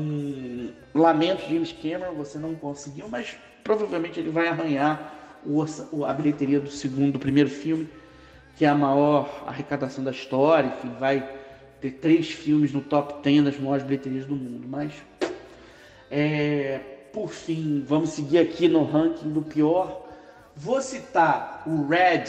[0.94, 6.70] lamento James Cameron, você não conseguiu, mas provavelmente ele vai arranhar o, a bilheteria do
[6.70, 7.90] segundo, do primeiro filme,
[8.56, 11.28] que é a maior arrecadação da história, enfim, vai
[11.82, 14.68] ter três filmes no top 10 das maiores bilheterias do mundo.
[14.68, 14.94] Mas,
[16.10, 16.80] é,
[17.12, 20.08] por fim, vamos seguir aqui no ranking do pior.
[20.56, 22.26] Vou citar o Red,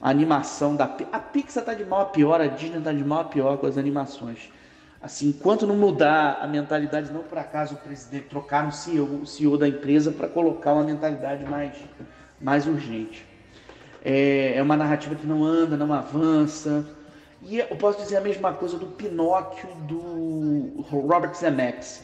[0.00, 3.20] a animação da a Pixar tá de mal a pior, a Disney tá de mal
[3.20, 4.50] a pior com as animações.
[5.02, 9.26] Assim, enquanto não mudar a mentalidade, não por acaso o presidente trocar o CEO, o
[9.26, 11.74] CEO da empresa para colocar uma mentalidade mais,
[12.40, 13.29] mais urgente.
[14.04, 16.86] É, é uma narrativa que não anda, não avança.
[17.42, 22.02] E eu posso dizer a mesma coisa do Pinóquio do Robert Zemeckis.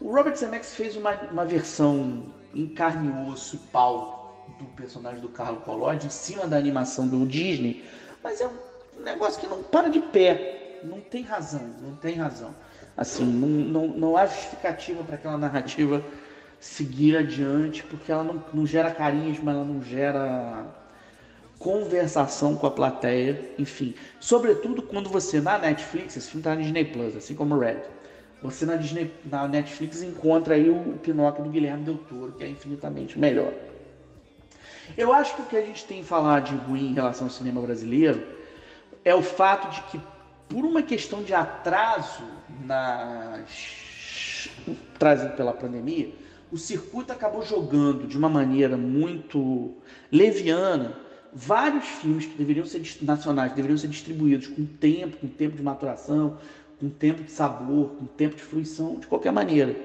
[0.00, 5.20] O Robert Zemeckis fez uma, uma versão em carne e osso e pau do personagem
[5.20, 7.84] do Carlo Collodi em cima da animação do Disney,
[8.22, 12.54] mas é um negócio que não para de pé não tem razão, não tem razão.
[12.96, 16.02] Assim, não, não, não há justificativa para aquela narrativa
[16.58, 20.66] seguir adiante, porque ela não, não gera carisma, ela não gera
[21.58, 23.94] conversação com a plateia, enfim.
[24.20, 27.82] Sobretudo quando você na Netflix, esse filme está na Disney Plus, assim como Red,
[28.42, 32.48] você na Disney, na Netflix encontra aí o Pinóquio do Guilherme Del Toro, que é
[32.48, 33.52] infinitamente melhor.
[34.96, 37.60] Eu acho que o que a gente tem falar de ruim em relação ao cinema
[37.60, 38.24] brasileiro
[39.04, 40.00] é o fato de que
[40.48, 42.22] por uma questão de atraso
[44.98, 46.10] trazido pela pandemia,
[46.50, 49.74] o circuito acabou jogando de uma maneira muito
[50.10, 51.07] leviana
[51.38, 56.38] vários filmes que deveriam ser nacionais, deveriam ser distribuídos com tempo, com tempo de maturação,
[56.80, 59.76] com tempo de sabor, com tempo de fruição, de qualquer maneira.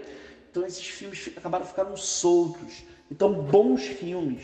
[0.49, 2.83] Então esses filmes acabaram ficando soltos.
[3.11, 4.43] Então bons filmes.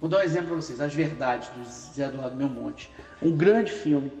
[0.00, 2.90] Vou dar um exemplo para vocês, As Verdades, do Zé Eduardo Monte,
[3.22, 4.12] Um grande filme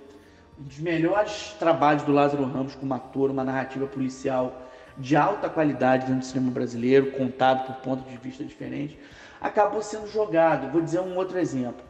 [0.58, 4.62] um dos melhores trabalhos do Lázaro Ramos como ator, uma narrativa policial
[4.96, 8.96] de alta qualidade dentro do cinema brasileiro, contado por pontos de vista diferentes,
[9.40, 10.70] acabou sendo jogado.
[10.70, 11.84] Vou dizer um outro exemplo.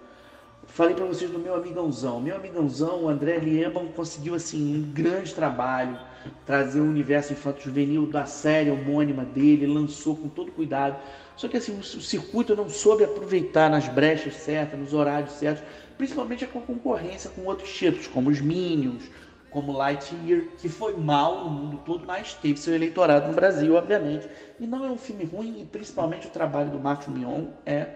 [0.66, 2.20] Falei para vocês do meu amigãozão.
[2.20, 5.98] Meu amigãozão, o André Lieban, conseguiu assim um grande trabalho,
[6.46, 10.96] trazer o universo infanto-juvenil da série homônima dele, lançou com todo cuidado.
[11.36, 15.64] Só que assim, o circuito não soube aproveitar nas brechas certas, nos horários certos,
[15.98, 19.04] principalmente com a concorrência com outros títulos, como os Minions,
[19.50, 24.28] como Lightyear, que foi mal no mundo todo, mas teve seu eleitorado no Brasil, obviamente.
[24.58, 27.86] E não é um filme ruim, e principalmente o trabalho do Marcos Mion é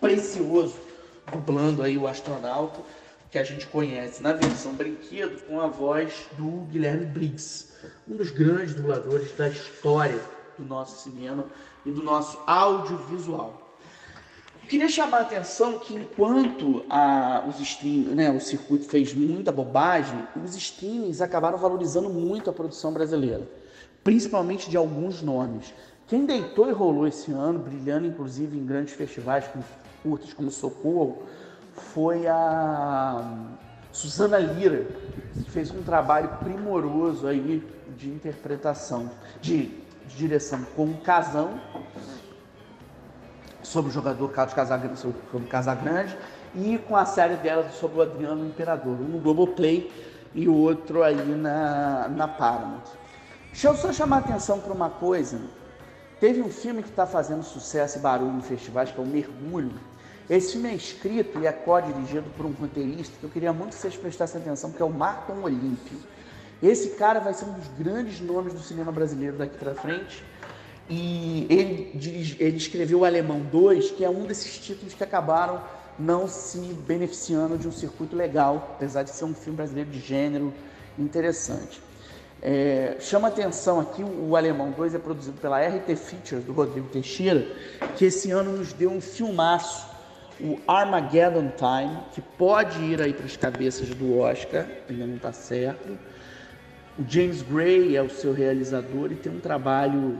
[0.00, 0.74] precioso,
[1.30, 2.80] dublando aí o astronauta,
[3.30, 7.72] que a gente conhece na versão brinquedo, com a voz do Guilherme Briggs,
[8.08, 10.20] um dos grandes dubladores da história
[10.58, 11.46] do nosso cinema
[11.86, 13.62] e do nosso audiovisual
[14.72, 20.26] queria chamar a atenção que enquanto a, os stream, né, o circuito fez muita bobagem,
[20.42, 23.46] os streamings acabaram valorizando muito a produção brasileira,
[24.02, 25.74] principalmente de alguns nomes.
[26.06, 29.62] Quem deitou e rolou esse ano, brilhando inclusive em grandes festivais como
[30.02, 31.22] curtas como Socorro,
[31.74, 33.48] foi a
[33.90, 34.86] Susana Lira,
[35.34, 37.62] que fez um trabalho primoroso aí
[37.96, 39.10] de interpretação,
[39.40, 39.66] de,
[40.06, 41.60] de direção com o Casão
[43.62, 46.16] sobre o jogador Carlos Casagrande, sobre Casagrande
[46.54, 49.90] e com a série dela sobre o Adriano Imperador, um no Globoplay
[50.34, 52.82] e o outro aí na, na Paramount.
[53.50, 55.38] Deixa eu só chamar a atenção para uma coisa.
[56.18, 59.72] Teve um filme que está fazendo sucesso e barulho em festivais, que é o Mergulho.
[60.30, 63.76] Esse filme é escrito e é co-dirigido por um roteirista que eu queria muito que
[63.76, 65.98] vocês prestassem atenção, que é o Martin Olímpio.
[66.62, 70.24] Esse cara vai ser um dos grandes nomes do cinema brasileiro daqui para frente.
[70.88, 75.62] E ele, ele escreveu o Alemão 2, que é um desses títulos que acabaram
[75.98, 80.52] não se beneficiando de um circuito legal, apesar de ser um filme brasileiro de gênero
[80.98, 81.80] interessante.
[82.40, 87.46] É, chama atenção aqui, o Alemão 2 é produzido pela RT Features, do Rodrigo Teixeira,
[87.96, 89.86] que esse ano nos deu um filmaço,
[90.42, 95.32] o Armageddon Time, que pode ir aí para as cabeças do Oscar, ainda não está
[95.32, 95.96] certo.
[96.98, 100.18] O James Gray é o seu realizador e tem um trabalho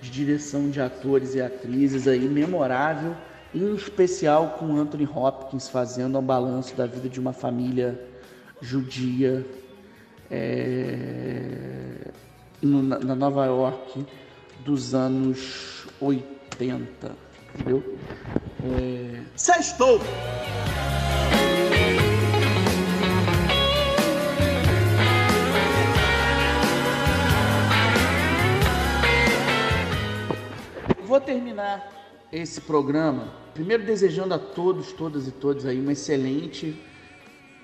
[0.00, 3.16] de direção de atores e atrizes aí memorável,
[3.52, 8.00] em especial com Anthony Hopkins fazendo um balanço da vida de uma família
[8.60, 9.44] judia
[10.30, 12.10] é,
[12.62, 14.06] no, na Nova York
[14.64, 17.12] dos anos 80,
[17.54, 17.82] entendeu?
[19.36, 20.00] Sextou!
[31.14, 36.76] vou terminar esse programa primeiro desejando a todos, todas e todos aí um excelente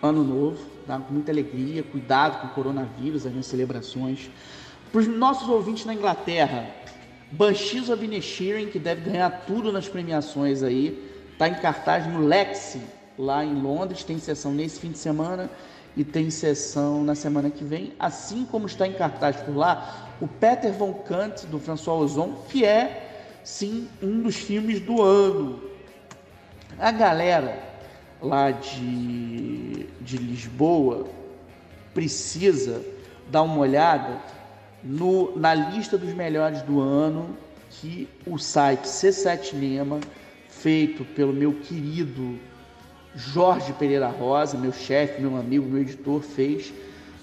[0.01, 1.01] ano novo, tá?
[1.01, 4.31] com muita alegria, cuidado com o coronavírus, as minhas celebrações.
[4.93, 6.73] Para os nossos ouvintes na Inglaterra,
[7.33, 12.81] Banshees of Inisherin, que deve ganhar tudo nas premiações aí, está em cartaz no Lexi,
[13.19, 15.49] lá em Londres, tem sessão nesse fim de semana
[15.97, 20.27] e tem sessão na semana que vem, assim como está em cartaz por lá o
[20.29, 25.63] Peter von Kant, do François Ozon, que é sim um dos filmes do ano.
[26.79, 27.59] A galera
[28.21, 31.07] lá de, de Lisboa
[31.95, 32.85] precisa
[33.31, 34.19] dar uma olhada
[34.83, 37.37] no, na lista dos melhores do ano
[37.71, 40.01] que o site C7 Cinema,
[40.49, 42.39] feito pelo meu querido
[43.15, 46.73] Jorge Pereira Rosa, meu chefe, meu amigo, meu editor, fez.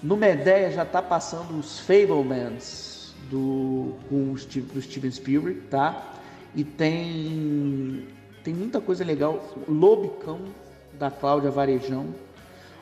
[0.02, 6.14] No Medeia já está passando os Fablemans, do, com o Steve, do Steven Spielberg, tá?
[6.54, 8.06] E tem,
[8.42, 9.54] tem muita coisa legal.
[9.68, 10.40] Lobicão,
[10.98, 12.06] da Cláudia Varejão.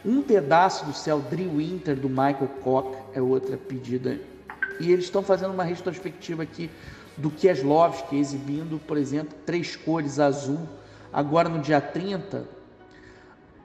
[0.05, 4.19] Um pedaço do céu, Dream Winter, do Michael Koch, é outra pedida.
[4.81, 6.71] E eles estão fazendo uma retrospectiva aqui
[7.17, 10.61] do Kieslowski, exibindo, por exemplo, três cores azul.
[11.13, 12.45] Agora no dia 30,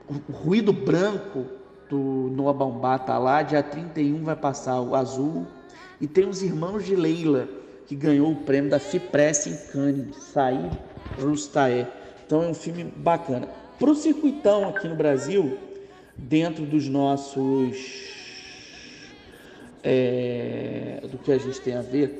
[0.08, 1.46] o ruído branco
[1.88, 5.46] do Noah Baumbach tá lá, dia 31 vai passar o azul,
[6.00, 7.48] e tem os irmãos de Leila,
[7.86, 10.70] que ganhou o prêmio da FIPRESS em Cannes, Sair
[11.20, 11.86] Rustaé.
[12.24, 13.46] Então é um filme bacana.
[13.78, 15.58] Para o circuitão aqui no Brasil,
[16.16, 18.21] dentro dos nossos.
[19.84, 22.16] É, do que a gente tem a ver,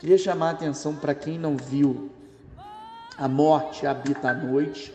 [0.00, 2.10] queria chamar a atenção para quem não viu
[3.16, 4.92] A Morte Habita a Noite,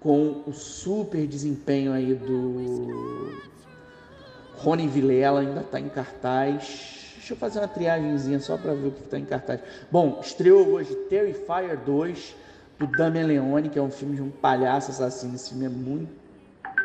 [0.00, 3.40] com o super desempenho aí do
[4.56, 7.00] Rony Vilela, ainda está em cartaz
[7.30, 9.60] Deixa eu fazer uma triagemzinha só para ver o que está em cartaz.
[9.88, 12.34] Bom, estreou hoje Terrifier 2,
[12.76, 15.36] do Damian Leone, que é um filme de um palhaço assassino.
[15.36, 16.10] Esse filme é muito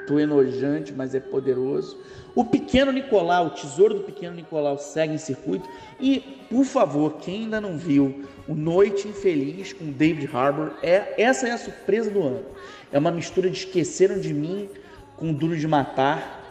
[0.05, 1.97] muito enojante, mas é poderoso.
[2.35, 5.67] O Pequeno Nicolau, o Tesouro do Pequeno Nicolau segue em circuito.
[5.99, 11.47] E, por favor, quem ainda não viu o Noite Infeliz com David Harbour, é, essa
[11.47, 12.45] é a surpresa do ano.
[12.91, 14.69] É uma mistura de Esqueceram de Mim
[15.17, 16.43] com Duro de Matar.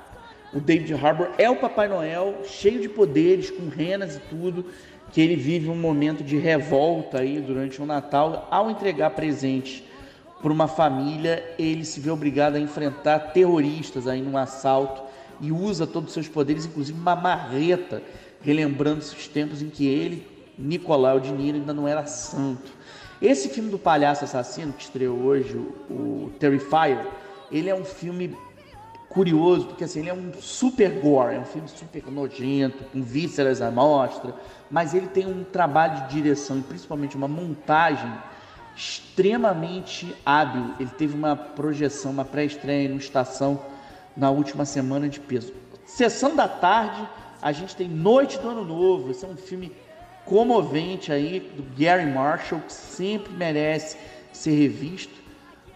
[0.52, 4.66] O David Harbour é o Papai Noel, cheio de poderes, com renas e tudo,
[5.12, 9.84] que ele vive um momento de revolta aí durante o Natal ao entregar presentes
[10.44, 15.02] para uma família, ele se vê obrigado a enfrentar terroristas aí num assalto
[15.40, 18.02] e usa todos os seus poderes, inclusive uma marreta,
[18.42, 20.28] relembrando os tempos em que ele,
[20.58, 22.70] Nicolau de Niro, ainda não era santo.
[23.22, 27.06] Esse filme do palhaço assassino que estreou hoje, o, o Terrifier,
[27.50, 28.36] ele é um filme
[29.08, 33.62] curioso, porque assim, ele é um super gore, é um filme super nojento, com vísceras
[33.62, 34.34] à mostra,
[34.70, 38.12] mas ele tem um trabalho de direção e principalmente uma montagem
[38.76, 40.74] extremamente hábil.
[40.78, 43.60] Ele teve uma projeção, uma pré-estreia no Estação
[44.16, 45.52] na última semana de peso.
[45.84, 47.06] Sessão da tarde,
[47.40, 49.10] a gente tem Noite do Ano Novo.
[49.10, 49.72] Esse é um filme
[50.24, 53.96] comovente aí do Gary Marshall que sempre merece
[54.32, 55.22] ser revisto.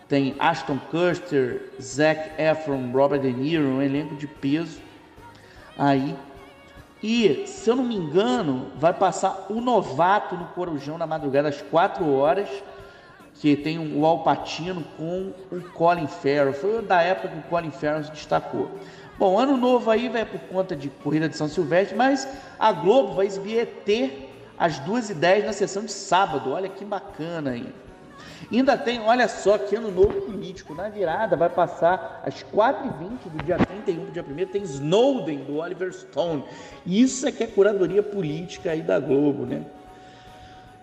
[0.09, 4.81] Tem Ashton Kutcher, Zac Efron, Robert De Niro, um elenco de peso
[5.77, 6.17] aí.
[7.03, 11.63] E, se eu não me engano, vai passar o novato no Corujão na madrugada às
[11.63, 12.49] 4 horas
[13.41, 16.53] que tem o Alpatino com o Colin Farrell.
[16.53, 18.71] Foi da época que o Colin Farrell se destacou.
[19.19, 22.29] Bom, ano novo aí vai por conta de Corrida de São Silvestre, mas
[22.59, 24.13] a Globo vai ET
[24.57, 26.51] às 2h10 na sessão de sábado.
[26.51, 27.73] Olha que bacana aí.
[28.51, 30.75] Ainda tem, olha só, que ano novo político.
[30.75, 35.59] Na virada vai passar às 4h20 do dia 31 do dia 1 tem Snowden do
[35.59, 36.45] Oliver Stone.
[36.87, 39.65] Isso é que é curadoria política aí da Globo, né?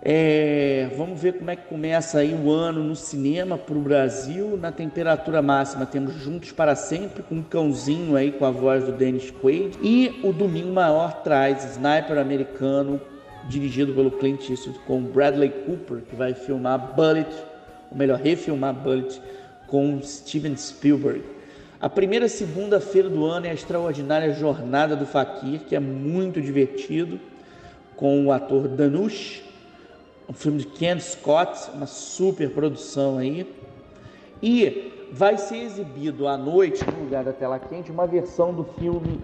[0.07, 4.55] É, vamos ver como é que começa aí o ano no cinema para o Brasil.
[4.55, 8.91] Na temperatura máxima temos Juntos para Sempre com um cãozinho aí com a voz do
[8.91, 9.79] Dennis Quaid.
[9.81, 13.01] E o Domingo Maior traz Sniper Americano,
[13.49, 17.35] dirigido pelo Clint Eastwood com Bradley Cooper, que vai filmar Bullet,
[17.89, 19.19] ou melhor, refilmar Bullet
[19.65, 21.23] com Steven Spielberg.
[21.81, 27.19] A primeira segunda-feira do ano é a extraordinária Jornada do Fakir, que é muito divertido,
[27.95, 29.44] com o ator Danush
[30.27, 33.49] um filme de Ken Scott, uma super produção aí.
[34.41, 39.21] E vai ser exibido à noite, no lugar da tela quente, uma versão do filme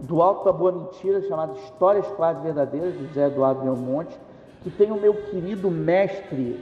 [0.00, 4.16] do Alto da Boa Mentira, chamado Histórias Quase Verdadeiras, de José Eduardo Belmonte,
[4.62, 6.60] que tem o meu querido mestre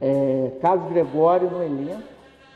[0.00, 2.02] é, Carlos Gregório no elenco,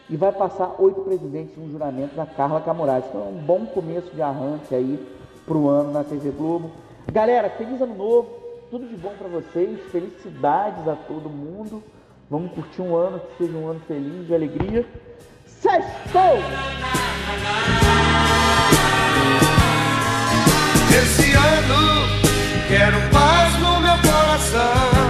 [0.09, 3.09] e vai passar oito presidentes no juramento da Carla Camurati.
[3.09, 4.99] Então é um bom começo de arranque aí
[5.47, 6.70] para o ano na TV Globo.
[7.11, 8.43] Galera, feliz ano novo!
[8.75, 11.81] tudo de bom para vocês, felicidades a todo mundo.
[12.29, 14.85] Vamos curtir um ano que seja um ano feliz, de alegria.
[15.47, 16.39] Sextou!
[20.91, 25.03] Esse ano quero paz no meu coração.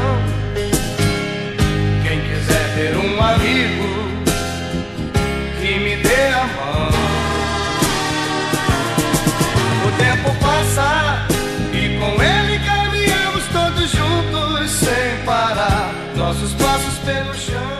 [17.05, 17.74] pelo chão.